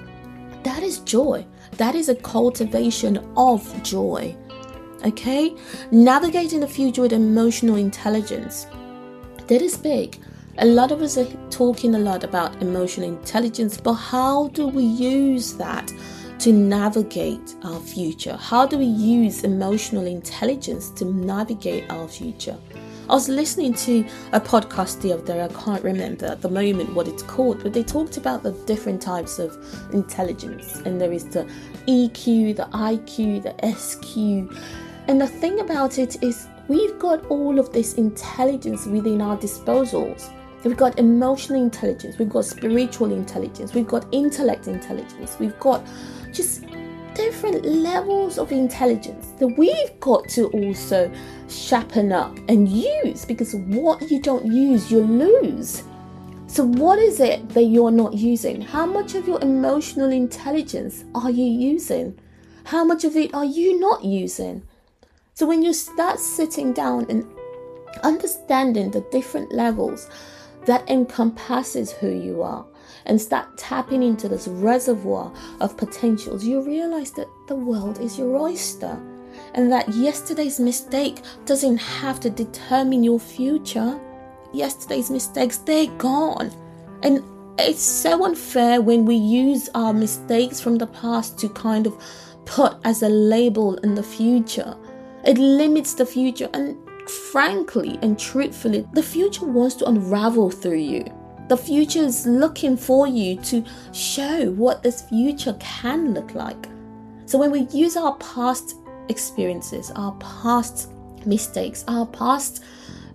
That 0.62 0.82
is 0.82 0.98
joy. 1.00 1.44
That 1.72 1.94
is 1.94 2.08
a 2.08 2.14
cultivation 2.14 3.16
of 3.36 3.82
joy 3.82 4.36
okay? 5.04 5.54
Navigating 5.90 6.60
the 6.60 6.68
future 6.68 7.02
with 7.02 7.12
emotional 7.12 7.76
intelligence. 7.76 8.66
That 9.46 9.62
is 9.62 9.76
big. 9.76 10.18
A 10.58 10.66
lot 10.66 10.92
of 10.92 11.00
us 11.00 11.16
are 11.16 11.24
talking 11.48 11.94
a 11.94 11.98
lot 11.98 12.24
about 12.24 12.60
emotional 12.60 13.08
intelligence, 13.08 13.80
but 13.80 13.94
how 13.94 14.48
do 14.48 14.68
we 14.68 14.84
use 14.84 15.54
that 15.54 15.90
to 16.40 16.52
navigate 16.52 17.56
our 17.64 17.80
future? 17.80 18.36
How 18.36 18.66
do 18.66 18.76
we 18.76 18.84
use 18.84 19.44
emotional 19.44 20.06
intelligence 20.06 20.90
to 20.90 21.06
navigate 21.06 21.90
our 21.90 22.06
future? 22.06 22.58
I 23.08 23.14
was 23.14 23.30
listening 23.30 23.72
to 23.74 24.04
a 24.32 24.40
podcast 24.40 25.00
the 25.00 25.14
other 25.14 25.24
day, 25.24 25.42
I 25.42 25.48
can't 25.48 25.82
remember 25.82 26.26
at 26.26 26.42
the 26.42 26.50
moment 26.50 26.94
what 26.94 27.08
it's 27.08 27.22
called, 27.22 27.62
but 27.62 27.72
they 27.72 27.82
talked 27.82 28.18
about 28.18 28.42
the 28.42 28.52
different 28.66 29.00
types 29.00 29.38
of 29.38 29.56
intelligence. 29.94 30.82
And 30.84 31.00
there 31.00 31.12
is 31.12 31.24
the 31.30 31.44
EQ, 31.86 32.56
the 32.56 32.68
IQ, 32.74 33.42
the 33.42 33.72
SQ, 33.74 34.54
and 35.08 35.18
the 35.18 35.26
thing 35.26 35.60
about 35.60 35.98
it 35.98 36.22
is, 36.22 36.46
we've 36.68 36.98
got 36.98 37.24
all 37.26 37.58
of 37.58 37.72
this 37.72 37.94
intelligence 37.94 38.84
within 38.84 39.22
our 39.22 39.38
disposals. 39.38 40.30
We've 40.64 40.76
got 40.76 40.98
emotional 40.98 41.60
intelligence, 41.60 42.18
we've 42.18 42.28
got 42.28 42.44
spiritual 42.44 43.12
intelligence, 43.12 43.74
we've 43.74 43.88
got 43.88 44.06
intellect 44.12 44.68
intelligence, 44.68 45.36
we've 45.40 45.58
got 45.58 45.84
just 46.32 46.64
different 47.14 47.64
levels 47.64 48.38
of 48.38 48.52
intelligence 48.52 49.32
that 49.38 49.48
we've 49.48 50.00
got 50.00 50.28
to 50.30 50.46
also 50.48 51.12
sharpen 51.48 52.12
up 52.12 52.36
and 52.48 52.68
use 52.68 53.24
because 53.24 53.54
what 53.54 54.10
you 54.10 54.20
don't 54.20 54.46
use, 54.46 54.90
you 54.90 55.00
lose. 55.00 55.82
So, 56.46 56.64
what 56.64 56.98
is 56.98 57.18
it 57.18 57.48
that 57.50 57.64
you're 57.64 57.90
not 57.90 58.14
using? 58.14 58.60
How 58.60 58.84
much 58.86 59.14
of 59.14 59.26
your 59.26 59.40
emotional 59.40 60.12
intelligence 60.12 61.04
are 61.14 61.30
you 61.30 61.44
using? 61.44 62.18
How 62.64 62.84
much 62.84 63.04
of 63.04 63.16
it 63.16 63.34
are 63.34 63.44
you 63.44 63.80
not 63.80 64.04
using? 64.04 64.62
So, 65.34 65.46
when 65.46 65.62
you 65.62 65.72
start 65.72 66.20
sitting 66.20 66.72
down 66.72 67.06
and 67.08 67.26
understanding 68.02 68.90
the 68.90 69.00
different 69.10 69.52
levels 69.52 70.10
that 70.66 70.88
encompasses 70.88 71.92
who 71.92 72.08
you 72.08 72.42
are 72.42 72.64
and 73.06 73.20
start 73.20 73.58
tapping 73.58 74.02
into 74.02 74.28
this 74.28 74.46
reservoir 74.46 75.32
of 75.60 75.76
potentials, 75.76 76.44
you 76.44 76.60
realize 76.62 77.10
that 77.12 77.28
the 77.48 77.54
world 77.54 78.00
is 78.00 78.18
your 78.18 78.36
oyster 78.36 79.00
and 79.54 79.70
that 79.72 79.88
yesterday's 79.88 80.60
mistake 80.60 81.18
doesn't 81.44 81.78
have 81.78 82.20
to 82.20 82.30
determine 82.30 83.02
your 83.02 83.20
future. 83.20 83.98
Yesterday's 84.52 85.10
mistakes, 85.10 85.58
they're 85.58 85.86
gone. 85.98 86.50
And 87.02 87.22
it's 87.58 87.82
so 87.82 88.24
unfair 88.24 88.80
when 88.80 89.04
we 89.04 89.16
use 89.16 89.68
our 89.74 89.92
mistakes 89.92 90.60
from 90.60 90.76
the 90.76 90.86
past 90.86 91.38
to 91.40 91.48
kind 91.48 91.86
of 91.86 92.00
put 92.44 92.76
as 92.84 93.02
a 93.02 93.08
label 93.08 93.76
in 93.78 93.94
the 93.94 94.02
future. 94.02 94.76
It 95.24 95.38
limits 95.38 95.94
the 95.94 96.06
future, 96.06 96.48
and 96.52 96.76
frankly 97.08 97.98
and 98.02 98.18
truthfully, 98.18 98.86
the 98.92 99.02
future 99.02 99.46
wants 99.46 99.74
to 99.76 99.88
unravel 99.88 100.50
through 100.50 100.78
you. 100.78 101.04
The 101.48 101.56
future 101.56 102.00
is 102.00 102.26
looking 102.26 102.76
for 102.76 103.06
you 103.06 103.36
to 103.42 103.64
show 103.92 104.50
what 104.52 104.82
this 104.82 105.02
future 105.02 105.56
can 105.60 106.14
look 106.14 106.34
like. 106.34 106.68
So 107.26 107.38
when 107.38 107.50
we 107.50 107.62
use 107.72 107.96
our 107.96 108.16
past 108.16 108.76
experiences, 109.08 109.90
our 109.96 110.12
past 110.12 110.90
mistakes, 111.26 111.84
our 111.88 112.06
past 112.06 112.62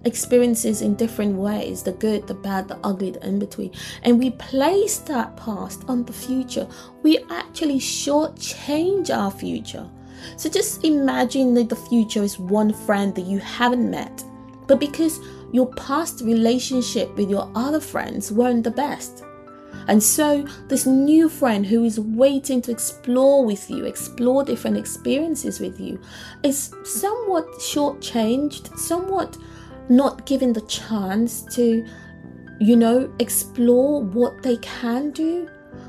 experiences 0.06 0.82
in 0.82 0.96
different 0.96 1.36
ways 1.36 1.84
the 1.84 1.92
good, 1.92 2.28
the 2.28 2.34
bad, 2.34 2.68
the 2.68 2.80
ugly, 2.84 3.12
the 3.12 3.28
in 3.28 3.40
between 3.40 3.72
and 4.04 4.18
we 4.18 4.32
place 4.32 5.00
that 5.00 5.36
past 5.36 5.84
on 5.88 6.06
the 6.06 6.14
future, 6.14 6.68
we 7.04 7.18
actually 7.30 7.80
shortchange 7.80 9.10
our 9.10 9.32
future. 9.32 9.90
So 10.36 10.50
just 10.50 10.84
imagine 10.84 11.54
that 11.56 11.70
the 11.70 11.76
future 11.76 12.24
is 12.24 12.40
one 12.40 12.74
friend 12.74 13.14
that 13.16 13.26
you 13.26 13.40
haven't 13.40 13.90
met, 13.90 14.24
but 14.68 14.80
because 14.80 15.20
your 15.52 15.72
past 15.74 16.22
relationship 16.22 17.16
with 17.16 17.30
your 17.30 17.50
other 17.56 17.80
friends 17.80 18.32
weren't 18.32 18.64
the 18.64 18.72
best. 18.72 19.24
And 19.88 20.04
so, 20.04 20.46
this 20.68 20.86
new 20.86 21.30
friend 21.30 21.66
who 21.66 21.86
is 21.86 21.98
waiting 21.98 22.62
to 22.64 22.72
explore 22.72 23.46
with 23.46 23.70
you, 23.70 23.86
explore 23.86 24.44
different 24.44 24.76
experiences 24.76 25.62
with 25.62 25.80
you, 25.80 26.00
is 26.44 26.74
somewhat 26.84 27.48
shortchanged, 27.60 28.78
somewhat 28.78 29.38
not 29.88 30.26
given 30.26 30.52
the 30.52 30.62
chance 30.62 31.44
to, 31.56 31.86
you 32.60 32.76
know, 32.76 33.10
explore 33.20 34.04
what 34.04 34.44
they 34.44 34.58
can 34.58 35.12
do 35.12 35.48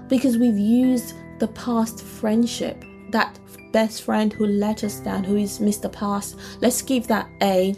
because 0.08 0.38
we've 0.38 0.58
used 0.58 1.14
the 1.40 1.48
past 1.48 2.02
friendship, 2.02 2.84
that 3.10 3.38
best 3.72 4.02
friend 4.02 4.32
who 4.32 4.46
let 4.46 4.84
us 4.84 5.00
down, 5.00 5.24
who 5.24 5.36
is 5.36 5.58
Mr. 5.58 5.90
Past. 5.90 6.36
Let's 6.60 6.82
give 6.82 7.06
that 7.08 7.28
A, 7.42 7.74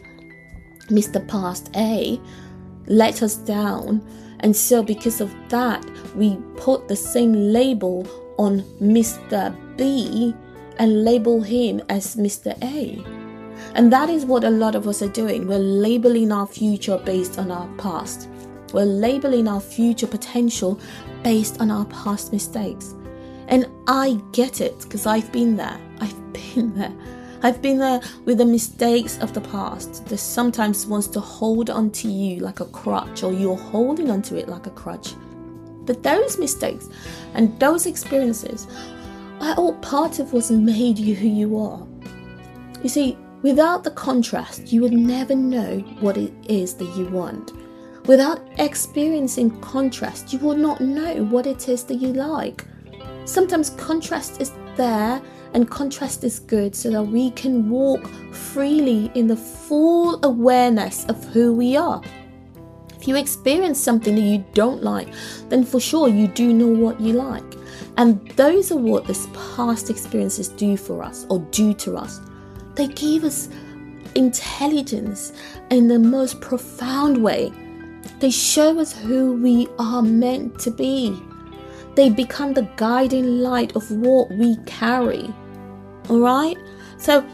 Mr. 0.89 1.27
Past 1.29 1.71
A, 1.77 2.21
let 2.87 3.23
us 3.23 3.37
down 3.37 4.05
and 4.41 4.57
so, 4.57 4.83
because 4.83 5.21
of 5.21 5.35
that, 5.51 5.85
we 6.17 6.37
put 6.57 6.89
the 6.89 6.97
same 6.97 7.33
label 7.33 8.07
on 8.39 8.63
Mr. 8.81 9.55
B 9.77 10.35
and 10.79 11.05
label 11.05 11.43
him 11.43 11.83
as 11.91 12.17
Mr. 12.17 12.57
A. 12.63 13.05
And 13.75 13.93
that 13.93 14.09
is 14.09 14.25
what 14.25 14.45
a 14.45 14.51
lot 14.51 14.75
of 14.75 14.89
us 14.89 15.03
are 15.03 15.09
doing. 15.09 15.47
We're 15.47 15.59
labeling 15.59 16.33
our 16.33 16.47
future 16.47 16.97
based 16.97 17.39
on 17.39 17.51
our 17.51 17.69
past. 17.77 18.29
We're 18.73 18.85
labeling 18.85 19.47
our 19.47 19.61
future 19.61 20.07
potential 20.07 20.81
based 21.23 21.61
on 21.61 21.71
our 21.71 21.85
past 21.87 22.33
mistakes. 22.33 22.95
And 23.51 23.67
I 23.87 24.21
get 24.33 24.61
it 24.61 24.79
because 24.81 25.07
I've 25.07 25.31
been 25.33 25.57
there. 25.57 25.79
I've 26.01 26.33
been 26.55 26.75
there. 26.75 26.93
I've 27.43 27.63
been 27.63 27.79
there 27.79 28.01
with 28.27 28.39
the 28.39 28.45
mistakes 28.45 29.19
of 29.19 29.33
the 29.33 29.41
past 29.41 30.07
that 30.07 30.19
sometimes 30.19 30.87
wants 30.87 31.07
to 31.09 31.21
hold 31.21 31.71
onto 31.71 32.09
you 32.09 32.41
like 32.41 32.61
a 32.61 32.67
crutch, 32.67 33.23
or 33.23 33.33
you're 33.33 33.57
holding 33.57 34.11
onto 34.11 34.37
it 34.37 34.49
like 34.49 34.67
a 34.67 34.71
crutch. 34.71 35.15
But 35.85 36.03
those 36.03 36.39
mistakes 36.39 36.89
and 37.35 37.59
those 37.59 37.87
experiences 37.87 38.67
are 39.41 39.55
all 39.55 39.75
part 39.77 40.19
of 40.19 40.33
what's 40.33 40.51
made 40.51 40.99
you 40.99 41.15
who 41.15 41.29
you 41.29 41.59
are. 41.59 41.87
You 42.83 42.89
see, 42.91 43.17
without 43.43 43.85
the 43.85 43.91
contrast, 43.91 44.71
you 44.71 44.83
would 44.83 44.93
never 44.93 45.35
know 45.35 45.79
what 46.01 46.19
it 46.19 46.33
is 46.47 46.75
that 46.75 46.95
you 46.97 47.07
want. 47.07 47.53
Without 48.07 48.41
experiencing 48.59 49.59
contrast, 49.61 50.33
you 50.33 50.39
will 50.39 50.57
not 50.57 50.81
know 50.81 51.25
what 51.25 51.47
it 51.47 51.69
is 51.69 51.85
that 51.85 51.97
you 51.97 52.13
like. 52.13 52.67
Sometimes 53.31 53.71
contrast 53.71 54.41
is 54.41 54.51
there 54.75 55.23
and 55.55 55.71
contrast 55.71 56.25
is 56.25 56.41
good 56.41 56.75
so 56.75 56.91
that 56.91 57.05
we 57.05 57.31
can 57.31 57.71
walk 57.71 58.05
freely 58.33 59.09
in 59.15 59.29
the 59.29 59.37
full 59.37 60.19
awareness 60.25 61.05
of 61.05 61.25
who 61.27 61.53
we 61.53 61.77
are. 61.77 62.03
If 62.99 63.07
you 63.07 63.15
experience 63.15 63.79
something 63.79 64.17
that 64.17 64.21
you 64.21 64.45
don't 64.53 64.83
like, 64.83 65.07
then 65.49 65.65
for 65.65 65.79
sure 65.79 66.09
you 66.09 66.27
do 66.27 66.53
know 66.53 66.67
what 66.67 67.01
you 67.01 67.13
like. 67.13 67.45
And 67.99 68.29
those 68.33 68.73
are 68.73 68.77
what 68.77 69.07
this 69.07 69.29
past 69.55 69.91
experiences 69.91 70.49
do 70.49 70.77
for 70.77 71.01
us 71.01 71.25
or 71.31 71.39
do 71.53 71.73
to 71.75 71.97
us. 71.97 72.21
They 72.75 72.89
give 72.89 73.23
us 73.23 73.49
intelligence 74.17 75.35
in 75.71 75.87
the 75.87 76.01
most 76.01 76.41
profound 76.41 77.23
way. 77.23 77.53
They 78.19 78.33
show 78.33 78.81
us 78.81 78.93
who 78.93 79.35
we 79.35 79.69
are 79.79 80.03
meant 80.03 80.59
to 80.63 80.73
be. 80.73 81.17
They 81.95 82.11
become 82.11 82.55
the 82.55 82.69
guiding 82.77 83.39
light 83.39 83.77
of 83.77 83.91
what 83.91 84.31
we 84.31 84.57
carry. 84.67 85.33
All 86.09 86.21
right? 86.21 86.57
So 86.99 87.25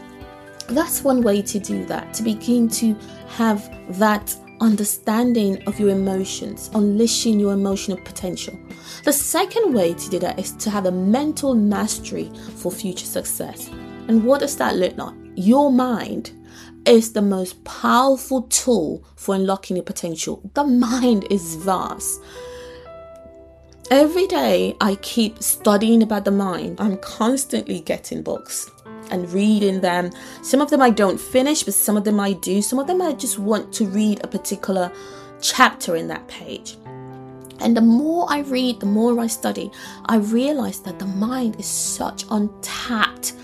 that's 0.69 1.03
one 1.03 1.21
way 1.21 1.41
to 1.41 1.59
do 1.59 1.85
that, 1.85 2.13
to 2.15 2.23
begin 2.23 2.67
to 2.69 2.95
have 3.29 3.69
that 3.97 4.35
understanding 4.59 5.61
of 5.67 5.79
your 5.79 5.89
emotions, 5.89 6.69
unleashing 6.73 7.39
your 7.39 7.53
emotional 7.53 7.97
potential. 7.97 8.57
The 9.03 9.13
second 9.13 9.73
way 9.73 9.93
to 9.93 10.09
do 10.09 10.19
that 10.19 10.39
is 10.39 10.51
to 10.53 10.69
have 10.69 10.85
a 10.85 10.91
mental 10.91 11.53
mastery 11.53 12.31
for 12.55 12.71
future 12.71 13.05
success. 13.05 13.69
And 14.07 14.23
what 14.23 14.39
does 14.39 14.55
that 14.57 14.75
look 14.75 14.97
like? 14.97 15.13
Your 15.35 15.71
mind 15.71 16.31
is 16.85 17.13
the 17.13 17.21
most 17.21 17.63
powerful 17.65 18.43
tool 18.43 19.03
for 19.15 19.35
unlocking 19.35 19.75
your 19.75 19.83
potential. 19.83 20.49
The 20.53 20.63
mind 20.63 21.27
is 21.29 21.55
vast. 21.55 22.21
Every 23.89 24.27
day 24.27 24.75
I 24.81 24.95
keep 24.95 25.41
studying 25.41 26.03
about 26.03 26.25
the 26.25 26.31
mind. 26.31 26.81
I'm 26.81 26.97
constantly 26.97 27.79
getting 27.79 28.21
books 28.21 28.69
and 29.11 29.31
reading 29.31 29.79
them. 29.79 30.11
Some 30.41 30.59
of 30.59 30.69
them 30.69 30.81
I 30.81 30.89
don't 30.89 31.17
finish, 31.17 31.63
but 31.63 31.73
some 31.73 31.95
of 31.95 32.03
them 32.03 32.19
I 32.19 32.33
do. 32.33 32.61
Some 32.61 32.79
of 32.79 32.87
them 32.87 33.01
I 33.01 33.13
just 33.13 33.39
want 33.39 33.71
to 33.75 33.85
read 33.85 34.19
a 34.25 34.27
particular 34.27 34.91
chapter 35.39 35.95
in 35.95 36.09
that 36.09 36.27
page. 36.27 36.75
And 37.61 37.77
the 37.77 37.81
more 37.81 38.25
I 38.29 38.39
read, 38.39 38.81
the 38.81 38.85
more 38.85 39.17
I 39.21 39.27
study, 39.27 39.71
I 40.07 40.17
realize 40.17 40.81
that 40.81 40.99
the 40.99 41.05
mind 41.05 41.57
is 41.57 41.65
such 41.65 42.25
untapped 42.29 43.35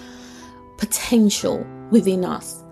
potential 0.77 1.65
within 1.89 2.25
us. 2.25 2.62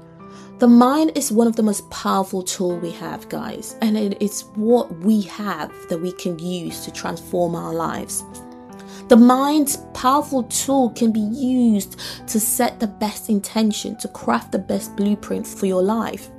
The 0.62 0.68
mind 0.68 1.13
is 1.15 1.32
one 1.32 1.48
of 1.48 1.56
the 1.56 1.63
most 1.63 1.89
powerful 1.89 2.44
tool 2.44 2.77
we 2.77 2.91
have, 2.91 3.27
guys, 3.30 3.75
and 3.82 3.98
it's 3.98 4.44
what 4.53 4.96
we 5.00 5.22
have 5.22 5.72
that 5.89 5.98
we 5.98 6.12
can 6.12 6.38
use 6.38 6.86
to 6.86 6.91
transform 6.91 7.56
our 7.56 7.74
lives. 7.74 8.24
The 9.08 9.18
mind's 9.18 9.77
powerful 9.96 10.44
tool 10.44 10.91
can 10.91 11.12
be 11.12 11.20
used 11.20 12.00
to 12.27 12.39
set 12.39 12.80
the 12.80 12.86
best 12.86 13.27
intention, 13.27 13.96
to 13.96 14.08
craft 14.10 14.51
the 14.51 14.60
best 14.60 14.96
blueprint 14.96 15.48
for 15.48 15.65
your 15.65 15.82
life. 15.82 16.30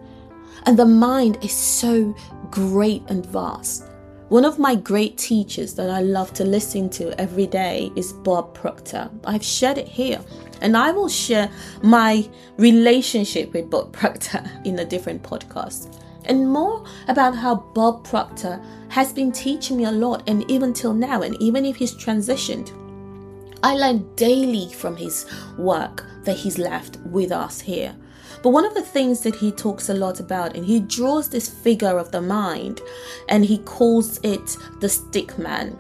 And 0.67 0.79
the 0.79 0.87
mind 0.87 1.39
is 1.43 1.51
so 1.51 2.15
great 2.49 3.03
and 3.09 3.27
vast. 3.27 3.89
One 4.33 4.47
of 4.47 4.59
my 4.59 4.75
great 4.75 5.19
teachers 5.19 5.75
that 5.75 5.91
I 5.91 6.01
love 6.01 6.33
to 6.33 6.43
listen 6.43 6.89
to 6.93 7.13
every 7.21 7.47
day 7.47 7.93
is 7.97 8.15
Bob 8.15 8.55
Proctor. 8.55 9.11
I've 9.27 9.45
shared 9.45 9.77
it 9.77 9.87
here 9.87 10.25
and 10.63 10.75
I 10.75 10.91
will 10.91 11.11
share 11.11 11.51
my 11.83 12.27
relationship 12.57 13.53
with 13.53 13.69
Bob 13.69 13.93
Proctor 14.01 14.43
in 14.65 14.79
a 14.79 14.87
different 14.87 15.23
podcast. 15.23 16.01
And 16.25 16.51
more 16.51 16.83
about 17.09 17.37
how 17.37 17.57
Bob 17.75 18.09
Proctor 18.09 18.59
has 18.89 19.13
been 19.13 19.33
teaching 19.33 19.77
me 19.77 19.85
a 19.85 19.93
lot, 19.93 20.27
and 20.27 20.51
even 20.51 20.73
till 20.73 20.95
now, 20.95 21.21
and 21.21 21.37
even 21.39 21.67
if 21.67 21.77
he's 21.77 21.95
transitioned, 21.95 22.73
I 23.63 23.75
learn 23.75 24.15
daily 24.17 24.73
from 24.73 24.97
his 24.97 25.27
work 25.59 26.07
that 26.25 26.39
he's 26.39 26.57
left 26.57 26.97
with 27.05 27.33
us 27.33 27.61
here. 27.61 27.95
But 28.43 28.51
one 28.51 28.65
of 28.65 28.75
the 28.75 28.83
things 28.83 29.21
that 29.21 29.37
he 29.37 29.53
talks 29.53 29.89
a 29.89 29.95
lot 29.95 30.21
about, 30.21 30.57
and 30.57 30.65
he 30.65 30.81
draws 30.81 31.29
this 31.29 31.49
figure 31.49 31.99
of 31.99 32.11
the 32.11 32.21
mind, 32.21 32.81
and 33.29 33.45
he 33.45 33.59
calls 33.59 34.19
it 34.23 34.57
the 34.81 34.89
stick 34.89 35.39
man. 35.39 35.79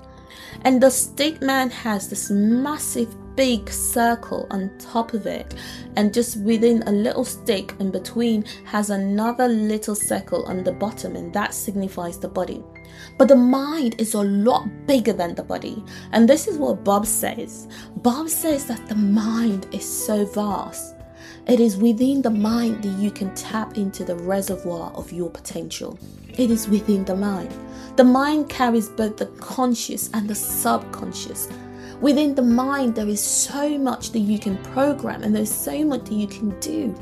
And 0.62 0.80
the 0.80 0.90
stick 0.90 1.42
man 1.42 1.70
has 1.70 2.08
this 2.08 2.30
massive 2.30 3.14
big 3.34 3.68
circle 3.70 4.46
on 4.50 4.70
top 4.78 5.14
of 5.14 5.26
it, 5.26 5.54
and 5.96 6.14
just 6.14 6.36
within 6.42 6.82
a 6.86 6.92
little 6.92 7.24
stick 7.24 7.74
in 7.80 7.90
between 7.90 8.44
has 8.64 8.90
another 8.90 9.48
little 9.48 9.94
circle 9.94 10.44
on 10.44 10.62
the 10.62 10.72
bottom, 10.72 11.16
and 11.16 11.32
that 11.32 11.54
signifies 11.54 12.18
the 12.18 12.28
body. 12.28 12.62
But 13.18 13.28
the 13.28 13.36
mind 13.36 13.96
is 13.98 14.14
a 14.14 14.22
lot 14.22 14.68
bigger 14.86 15.12
than 15.12 15.34
the 15.34 15.42
body. 15.42 15.82
And 16.12 16.28
this 16.28 16.46
is 16.46 16.58
what 16.58 16.84
Bob 16.84 17.06
says. 17.06 17.68
Bob 17.96 18.28
says 18.28 18.66
that 18.66 18.86
the 18.88 18.94
mind 18.94 19.66
is 19.72 19.84
so 19.84 20.26
vast. 20.26 20.94
It 21.46 21.58
is 21.58 21.76
within 21.76 22.22
the 22.22 22.30
mind 22.30 22.84
that 22.84 22.98
you 23.00 23.10
can 23.10 23.34
tap 23.34 23.76
into 23.76 24.04
the 24.04 24.14
reservoir 24.14 24.92
of 24.94 25.12
your 25.12 25.28
potential. 25.28 25.98
It 26.38 26.52
is 26.52 26.68
within 26.68 27.04
the 27.04 27.16
mind. 27.16 27.52
The 27.96 28.04
mind 28.04 28.48
carries 28.48 28.88
both 28.88 29.16
the 29.16 29.26
conscious 29.26 30.08
and 30.14 30.30
the 30.30 30.36
subconscious. 30.36 31.48
Within 32.00 32.36
the 32.36 32.42
mind, 32.42 32.94
there 32.94 33.08
is 33.08 33.20
so 33.20 33.76
much 33.76 34.12
that 34.12 34.20
you 34.20 34.38
can 34.38 34.56
program 34.58 35.24
and 35.24 35.34
there's 35.34 35.52
so 35.52 35.84
much 35.84 36.04
that 36.04 36.14
you 36.14 36.28
can 36.28 36.58
do. 36.60 36.94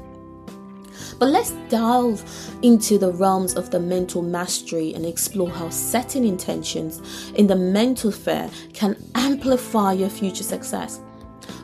But 1.18 1.28
let's 1.28 1.50
delve 1.68 2.24
into 2.62 2.96
the 2.96 3.12
realms 3.12 3.54
of 3.54 3.70
the 3.70 3.78
mental 3.78 4.22
mastery 4.22 4.94
and 4.94 5.04
explore 5.04 5.50
how 5.50 5.68
setting 5.68 6.26
intentions 6.26 7.30
in 7.32 7.46
the 7.46 7.56
mental 7.56 8.10
sphere 8.10 8.50
can 8.72 8.96
amplify 9.14 9.92
your 9.92 10.08
future 10.08 10.44
success. 10.44 11.00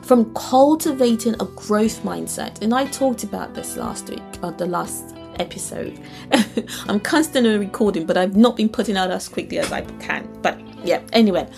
From 0.07 0.33
cultivating 0.35 1.33
a 1.33 1.43
growth 1.43 2.01
mindset, 2.03 2.61
and 2.61 2.73
I 2.73 2.85
talked 2.85 3.25
about 3.25 3.53
this 3.53 3.75
last 3.75 4.09
week, 4.09 4.23
or 4.41 4.53
the 4.53 4.65
last 4.65 5.13
episode. 5.37 5.99
I'm 6.87 7.01
constantly 7.01 7.57
recording, 7.57 8.05
but 8.05 8.15
I've 8.15 8.37
not 8.37 8.55
been 8.55 8.69
putting 8.69 8.95
out 8.95 9.11
as 9.11 9.27
quickly 9.27 9.59
as 9.59 9.73
I 9.73 9.81
can. 9.99 10.29
But 10.41 10.61
yeah, 10.85 11.01
anyway, 11.11 11.49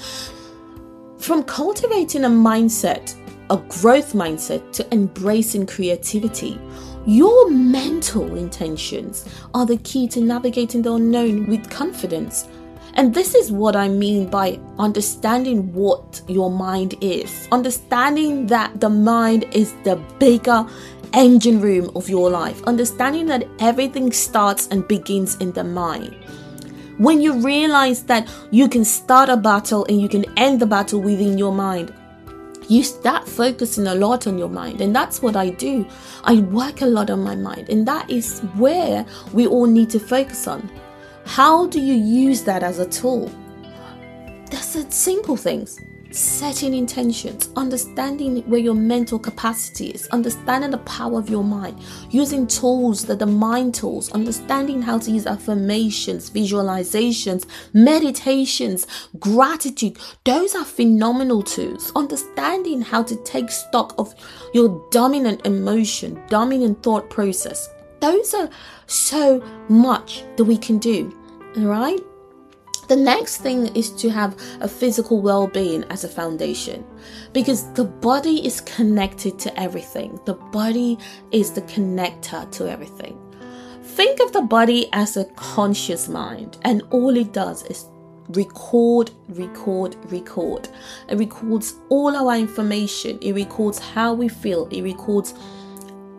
from 1.20 1.44
cultivating 1.44 2.25
a 2.25 2.27
mindset, 2.27 3.15
a 3.51 3.58
growth 3.58 4.13
mindset, 4.13 4.72
to 4.72 4.91
embracing 4.91 5.68
creativity, 5.68 6.60
your 7.06 7.51
mental 7.51 8.36
intentions 8.36 9.32
are 9.53 9.68
the 9.68 9.77
key 9.77 10.08
to 10.08 10.22
navigating 10.22 10.82
the 10.82 10.94
unknown 10.94 11.46
with 11.46 11.70
confidence. 11.70 12.48
And 13.00 13.13
this 13.13 13.34
is 13.34 13.50
what 13.50 13.77
I 13.77 13.88
mean 13.88 14.29
by 14.29 14.60
understanding 14.77 15.72
what 15.74 16.22
your 16.27 16.51
mind 16.51 16.96
is. 17.00 17.48
Understanding 17.50 18.48
that 18.48 18.82
the 18.82 18.89
mind 18.89 19.46
is 19.53 19.74
the 19.86 19.96
bigger 20.20 20.68
engine 21.13 21.62
room 21.62 21.91
of 21.96 22.10
your 22.10 22.29
life. 22.29 22.62
Understanding 22.63 23.25
that 23.27 23.48
everything 23.60 24.12
starts 24.12 24.68
and 24.68 24.86
begins 24.86 25.38
in 25.38 25.53
the 25.53 25.63
mind. 25.63 26.13
When 26.98 27.22
you 27.22 27.39
realize 27.39 28.03
that 28.03 28.29
you 28.51 28.68
can 28.68 28.84
start 28.84 29.29
a 29.29 29.38
battle 29.38 29.86
and 29.86 30.01
you 30.01 30.10
can 30.10 30.25
end 30.38 30.60
the 30.60 30.65
battle 30.65 31.00
within 31.00 31.38
your 31.38 31.53
mind, 31.53 31.94
you 32.68 32.84
start 32.84 33.29
focusing 33.29 33.88
a 33.88 33.96
lot 33.96 34.27
on 34.27 34.38
your 34.38 34.50
mind. 34.50 34.82
And 34.82 34.94
that's 34.94 35.22
what 35.22 35.38
I 35.38 35.51
do. 35.51 35.88
I 36.25 36.41
work 36.41 36.82
a 36.82 36.86
lot 36.86 37.10
on 37.10 37.24
my 37.24 37.36
mind. 37.36 37.70
And 37.70 37.88
that 37.88 38.10
is 38.10 38.41
where 38.58 39.06
we 39.32 39.48
all 39.48 39.68
need 39.68 39.89
to 39.91 40.01
focus 40.01 40.48
on. 40.48 40.70
How 41.29 41.67
do 41.67 41.79
you 41.79 41.93
use 41.93 42.41
that 42.45 42.63
as 42.63 42.79
a 42.79 42.89
tool? 42.89 43.31
That's 44.50 44.74
the 44.74 44.91
simple 44.91 45.38
things 45.38 45.79
setting 46.09 46.74
intentions, 46.74 47.50
understanding 47.55 48.41
where 48.50 48.59
your 48.59 48.74
mental 48.74 49.19
capacity 49.19 49.89
is, 49.91 50.07
understanding 50.07 50.71
the 50.71 50.79
power 50.79 51.19
of 51.19 51.29
your 51.29 51.43
mind, 51.43 51.79
using 52.09 52.48
tools 52.48 53.05
that 53.05 53.19
the 53.19 53.27
mind 53.27 53.75
tools, 53.75 54.12
understanding 54.13 54.81
how 54.81 54.98
to 54.98 55.12
use 55.12 55.27
affirmations, 55.27 56.31
visualizations, 56.31 57.45
meditations, 57.74 58.88
gratitude. 59.19 60.00
Those 60.24 60.55
are 60.55 60.65
phenomenal 60.65 61.43
tools. 61.43 61.91
Understanding 61.95 62.81
how 62.81 63.03
to 63.03 63.15
take 63.17 63.51
stock 63.51 63.93
of 64.00 64.15
your 64.55 64.83
dominant 64.89 65.45
emotion, 65.45 66.19
dominant 66.27 66.81
thought 66.81 67.07
process. 67.12 67.69
Those 68.00 68.33
are 68.33 68.50
so 68.88 69.43
much 69.67 70.24
that 70.38 70.45
we 70.45 70.57
can 70.57 70.79
do. 70.79 71.18
Right. 71.65 71.99
The 72.87 72.95
next 72.95 73.37
thing 73.37 73.67
is 73.75 73.91
to 74.01 74.09
have 74.09 74.35
a 74.61 74.67
physical 74.67 75.22
well 75.22 75.45
being 75.45 75.83
as 75.91 76.03
a 76.03 76.09
foundation 76.09 76.83
because 77.33 77.72
the 77.74 77.83
body 77.85 78.45
is 78.45 78.61
connected 78.61 79.37
to 79.39 79.59
everything. 79.59 80.19
The 80.25 80.33
body 80.33 80.98
is 81.31 81.51
the 81.51 81.61
connector 81.61 82.50
to 82.53 82.67
everything. 82.67 83.15
Think 83.83 84.19
of 84.22 84.31
the 84.31 84.41
body 84.41 84.89
as 84.93 85.17
a 85.17 85.25
conscious 85.35 86.07
mind, 86.07 86.57
and 86.63 86.81
all 86.89 87.15
it 87.15 87.31
does 87.31 87.63
is 87.65 87.85
record, 88.29 89.11
record, 89.27 89.95
record. 90.11 90.69
It 91.09 91.17
records 91.17 91.75
all 91.89 92.15
our 92.15 92.37
information, 92.37 93.19
it 93.22 93.33
records 93.33 93.77
how 93.77 94.13
we 94.13 94.29
feel, 94.29 94.67
it 94.72 94.81
records 94.81 95.33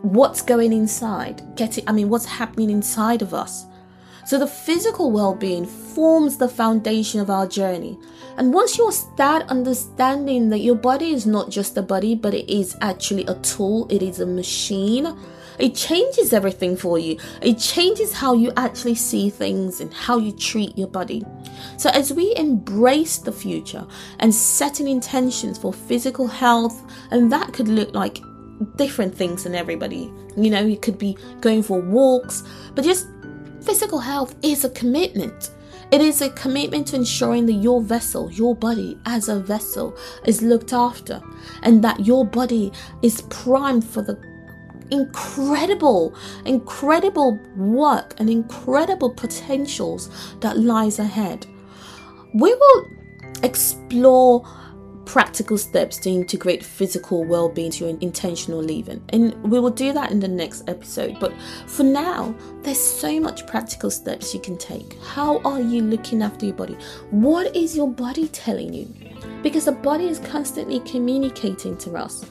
what's 0.03 0.41
going 0.41 0.73
inside, 0.73 1.41
getting, 1.55 1.87
I 1.87 1.91
mean, 1.91 2.09
what's 2.09 2.25
happening 2.25 2.69
inside 2.69 3.21
of 3.21 3.33
us. 3.33 3.65
So 4.31 4.39
the 4.39 4.47
physical 4.47 5.11
well 5.11 5.35
being 5.35 5.65
forms 5.65 6.37
the 6.37 6.47
foundation 6.47 7.19
of 7.19 7.29
our 7.29 7.45
journey. 7.45 7.99
And 8.37 8.53
once 8.53 8.77
you 8.77 8.89
start 8.93 9.43
understanding 9.49 10.47
that 10.51 10.59
your 10.59 10.75
body 10.75 11.11
is 11.11 11.25
not 11.25 11.49
just 11.49 11.75
a 11.75 11.81
body, 11.81 12.15
but 12.15 12.33
it 12.33 12.49
is 12.49 12.77
actually 12.79 13.25
a 13.25 13.33
tool, 13.41 13.87
it 13.91 14.01
is 14.01 14.21
a 14.21 14.25
machine, 14.25 15.17
it 15.59 15.75
changes 15.75 16.31
everything 16.31 16.77
for 16.77 16.97
you. 16.97 17.19
It 17.41 17.59
changes 17.59 18.13
how 18.13 18.33
you 18.33 18.53
actually 18.55 18.95
see 18.95 19.29
things 19.29 19.81
and 19.81 19.93
how 19.93 20.17
you 20.17 20.31
treat 20.31 20.77
your 20.77 20.87
body. 20.87 21.25
So, 21.75 21.89
as 21.89 22.13
we 22.13 22.33
embrace 22.37 23.17
the 23.17 23.33
future 23.33 23.85
and 24.19 24.33
setting 24.33 24.87
intentions 24.87 25.57
for 25.57 25.73
physical 25.73 26.27
health, 26.27 26.81
and 27.11 27.29
that 27.33 27.51
could 27.51 27.67
look 27.67 27.93
like 27.93 28.21
different 28.77 29.13
things 29.13 29.45
in 29.45 29.55
everybody. 29.55 30.11
You 30.37 30.51
know, 30.51 30.61
you 30.61 30.77
could 30.77 30.97
be 30.97 31.17
going 31.41 31.63
for 31.63 31.81
walks, 31.81 32.43
but 32.75 32.85
just 32.85 33.07
Physical 33.63 33.99
health 33.99 34.35
is 34.41 34.65
a 34.65 34.69
commitment. 34.71 35.51
It 35.91 36.01
is 36.01 36.21
a 36.21 36.29
commitment 36.29 36.87
to 36.87 36.95
ensuring 36.95 37.45
that 37.47 37.53
your 37.53 37.81
vessel, 37.81 38.31
your 38.31 38.55
body 38.55 38.97
as 39.05 39.29
a 39.29 39.39
vessel, 39.39 39.95
is 40.25 40.41
looked 40.41 40.73
after 40.73 41.21
and 41.63 41.83
that 41.83 42.05
your 42.05 42.25
body 42.25 42.71
is 43.01 43.21
primed 43.29 43.83
for 43.83 44.01
the 44.01 44.17
incredible, 44.89 46.15
incredible 46.45 47.39
work 47.55 48.15
and 48.19 48.29
incredible 48.29 49.09
potentials 49.09 50.09
that 50.39 50.57
lies 50.57 50.99
ahead. 50.99 51.45
We 52.33 52.53
will 52.53 52.87
explore 53.43 54.45
practical 55.11 55.57
steps 55.57 55.97
to 55.97 56.09
integrate 56.09 56.63
physical 56.63 57.25
well-being 57.25 57.69
to 57.69 57.85
your 57.85 57.99
intentional 57.99 58.63
living. 58.63 59.03
And 59.09 59.35
we 59.43 59.59
will 59.59 59.69
do 59.69 59.91
that 59.91 60.09
in 60.09 60.21
the 60.21 60.27
next 60.29 60.69
episode. 60.69 61.19
But 61.19 61.33
for 61.67 61.83
now 61.83 62.33
there's 62.61 62.79
so 62.79 63.19
much 63.19 63.45
practical 63.45 63.91
steps 63.91 64.33
you 64.33 64.39
can 64.39 64.57
take. 64.57 64.97
How 65.03 65.39
are 65.39 65.59
you 65.59 65.81
looking 65.81 66.21
after 66.21 66.45
your 66.45 66.55
body? 66.55 66.77
What 67.09 67.53
is 67.53 67.75
your 67.75 67.89
body 67.89 68.29
telling 68.29 68.73
you? 68.73 68.87
Because 69.43 69.65
the 69.65 69.73
body 69.73 70.07
is 70.07 70.19
constantly 70.19 70.79
communicating 70.79 71.75
to 71.79 71.95
us. 71.97 72.25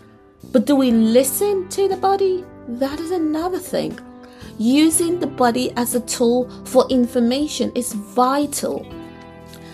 But 0.51 0.64
do 0.64 0.75
we 0.75 0.90
listen 0.90 1.69
to 1.69 1.87
the 1.87 1.99
body? 1.99 2.47
That 2.66 2.99
is 2.99 3.11
another 3.11 3.59
thing. 3.59 4.01
Using 4.57 5.21
the 5.21 5.27
body 5.27 5.71
as 5.77 5.95
a 5.95 6.01
tool 6.01 6.49
for 6.64 6.88
information 6.88 7.73
is 7.75 7.93
vital 7.93 8.87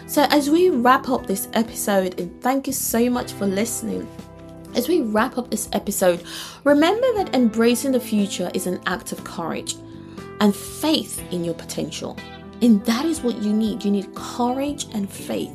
so, 0.06 0.22
as 0.30 0.48
we 0.48 0.70
wrap 0.70 1.08
up 1.08 1.26
this 1.26 1.48
episode, 1.52 2.20
and 2.20 2.40
thank 2.40 2.66
you 2.68 2.72
so 2.72 3.10
much 3.10 3.32
for 3.32 3.46
listening. 3.46 4.08
As 4.74 4.88
we 4.88 5.00
wrap 5.00 5.36
up 5.36 5.50
this 5.50 5.68
episode, 5.72 6.22
remember 6.62 7.12
that 7.14 7.34
embracing 7.34 7.92
the 7.92 8.00
future 8.00 8.50
is 8.54 8.66
an 8.66 8.80
act 8.86 9.10
of 9.10 9.24
courage 9.24 9.74
and 10.40 10.54
faith 10.54 11.20
in 11.32 11.44
your 11.44 11.54
potential. 11.54 12.16
And 12.62 12.84
that 12.84 13.04
is 13.04 13.20
what 13.22 13.42
you 13.42 13.52
need. 13.52 13.84
You 13.84 13.90
need 13.90 14.14
courage 14.14 14.86
and 14.94 15.10
faith. 15.10 15.52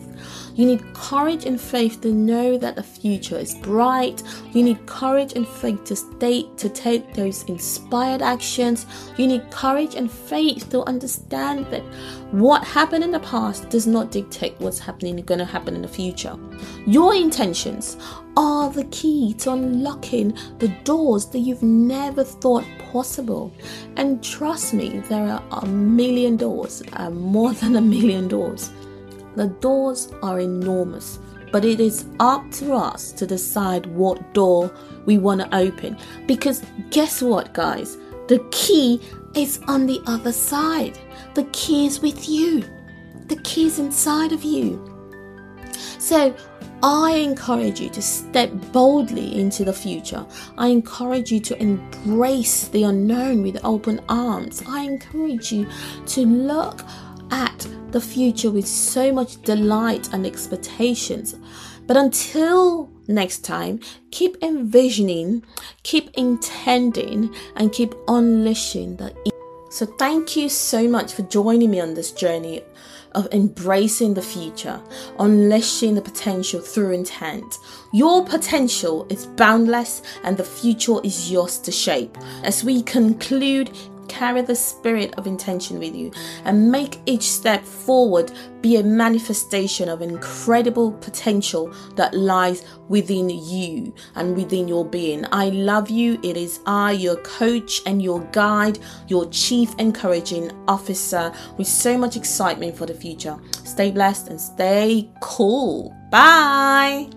You 0.56 0.66
need 0.66 0.94
courage 0.94 1.46
and 1.46 1.60
faith 1.60 2.02
to 2.02 2.12
know 2.14 2.58
that 2.58 2.76
the 2.76 2.84
future 2.84 3.38
is 3.38 3.56
bright. 3.56 4.24
You 4.52 4.64
need 4.64 4.86
courage 4.86 5.34
and 5.34 5.48
faith 5.48 5.84
to 5.86 5.96
stay 5.96 6.44
to 6.58 6.70
take 6.70 7.14
those 7.14 7.44
inspired 7.44 8.22
actions. 8.22 8.86
You 9.18 9.28
need 9.28 9.50
courage 9.52 9.96
and 9.96 10.12
faith 10.12 10.70
to 10.70 10.84
understand 10.84 11.66
that 11.68 11.84
what 12.32 12.64
happened 12.64 13.04
in 13.04 13.12
the 13.12 13.20
past 13.20 13.70
does 13.70 13.88
not 13.88 14.12
dictate 14.12 14.56
what's 14.60 14.80
happening 14.80 15.18
going 15.18 15.40
to 15.40 15.46
happen 15.46 15.76
in 15.76 15.82
the 15.82 15.88
future. 15.88 16.38
Your 16.86 17.14
intentions 17.14 17.98
are 18.38 18.70
the 18.70 18.86
key 18.86 19.34
to 19.40 19.52
unlocking 19.52 20.38
the 20.60 20.70
doors 20.84 21.26
that 21.28 21.40
you've 21.40 21.64
never 21.64 22.24
thought 22.24 22.66
possible. 22.92 23.54
And 23.98 24.24
trust 24.24 24.74
me, 24.74 25.00
there 25.10 25.28
are 25.28 25.44
a 25.52 25.66
million 25.66 26.38
doors, 26.38 26.84
uh, 26.94 27.10
more 27.10 27.54
than 27.54 27.76
a 27.76 27.82
million 27.82 28.28
doors. 28.28 28.72
The 29.36 29.48
doors 29.48 30.12
are 30.22 30.40
enormous, 30.40 31.20
but 31.52 31.66
it 31.66 31.80
is 31.80 32.06
up 32.20 32.50
to 32.52 32.74
us 32.74 33.12
to 33.14 33.26
decide 33.26 33.86
what 33.86 34.34
door 34.34 34.74
we 35.06 35.18
want 35.18 35.42
to 35.42 35.56
open. 35.56 35.98
Because 36.28 36.64
guess 36.90 37.22
what, 37.22 37.54
guys? 37.54 37.98
The 38.28 38.40
key 38.52 39.02
is 39.36 39.60
on 39.68 39.86
the 39.86 40.02
other 40.06 40.32
side. 40.32 40.98
The 41.34 41.46
key 41.46 41.86
is 41.86 42.02
with 42.02 42.28
you, 42.30 42.64
the 43.28 43.38
key 43.38 43.68
is 43.68 43.80
inside 43.80 44.32
of 44.32 44.44
you. 44.44 44.88
So, 46.00 46.36
I 46.84 47.12
encourage 47.12 47.80
you 47.80 47.90
to 47.92 48.02
step 48.02 48.52
boldly 48.72 49.40
into 49.40 49.64
the 49.64 49.74
future. 49.74 50.26
I 50.58 50.68
encourage 50.68 51.32
you 51.32 51.40
to 51.42 51.62
embrace 51.62 52.70
the 52.70 52.84
unknown 52.84 53.44
with 53.44 53.64
open 53.64 54.02
arms. 54.10 54.64
I 54.68 54.84
encourage 54.84 55.52
you 55.52 55.68
to 56.08 56.22
look 56.26 56.84
at 57.32 57.68
the 57.92 58.02
future 58.02 58.52
with 58.52 58.68
so 58.68 59.12
much 59.12 59.42
delight 59.42 60.14
and 60.14 60.26
expectations. 60.26 61.36
But 61.88 61.98
until 61.98 62.90
next 63.08 63.40
time, 63.40 63.80
keep 64.12 64.38
envisioning, 64.42 65.44
keep 65.84 66.12
intending, 66.14 67.34
and 67.56 67.72
keep 67.72 67.96
unleashing 68.08 68.98
the. 68.98 69.14
So, 69.70 69.86
thank 69.86 70.36
you 70.36 70.50
so 70.50 70.88
much 70.88 71.14
for 71.14 71.24
joining 71.24 71.72
me 71.72 71.80
on 71.80 71.94
this 71.94 72.12
journey 72.12 72.62
of 73.14 73.28
embracing 73.32 74.14
the 74.14 74.22
future, 74.22 74.82
unleashing 75.20 75.96
the 75.96 76.02
potential 76.02 76.60
through 76.60 76.92
intent. 76.92 77.58
Your 77.94 78.24
potential 78.26 79.06
is 79.10 79.26
boundless 79.26 80.02
and 80.24 80.38
the 80.38 80.44
future 80.44 80.98
is 81.04 81.32
yours 81.32 81.58
to 81.60 81.72
shape. 81.72 82.18
As 82.44 82.64
we 82.64 82.84
conclude 82.84 83.72
carry 84.12 84.42
the 84.42 84.56
spirit 84.56 85.14
of 85.18 85.26
intention 85.26 85.80
with 85.80 85.96
you 85.96 86.12
and 86.44 86.70
make 86.70 87.00
each 87.06 87.24
step 87.24 87.64
forward 87.64 88.32
be 88.62 88.76
a 88.76 88.84
manifestation 88.84 89.88
of 89.88 90.02
incredible 90.02 90.92
potential 90.92 91.74
that 91.96 92.14
lies 92.14 92.64
within 92.90 93.30
you 93.30 93.94
and 94.16 94.36
within 94.36 94.68
your 94.68 94.86
being. 94.86 95.26
I 95.32 95.50
love 95.50 95.90
you. 95.90 96.20
It 96.24 96.36
is 96.36 96.60
I, 96.66 96.92
your 96.92 97.16
coach 97.18 97.82
and 97.86 98.02
your 98.02 98.20
guide, 98.32 98.80
your 99.08 99.30
chief 99.30 99.74
encouraging 99.80 100.52
officer 100.68 101.34
with 101.58 101.68
so 101.68 101.98
much 101.98 102.18
excitement 102.18 102.78
for 102.78 102.86
the 102.86 102.94
future. 102.94 103.38
Stay 103.64 103.92
blessed 103.92 104.28
and 104.28 104.40
stay 104.40 105.10
cool. 105.22 105.96
Bye. 106.12 107.10